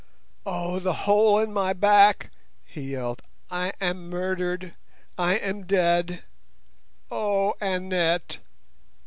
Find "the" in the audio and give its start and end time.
0.79-0.93